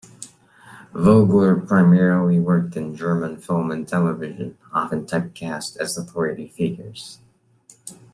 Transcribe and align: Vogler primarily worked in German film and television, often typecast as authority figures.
Vogler 0.95 1.55
primarily 1.57 2.39
worked 2.39 2.75
in 2.75 2.95
German 2.95 3.37
film 3.37 3.69
and 3.69 3.87
television, 3.87 4.57
often 4.73 5.05
typecast 5.05 5.77
as 5.77 5.95
authority 5.95 6.47
figures. 6.47 7.19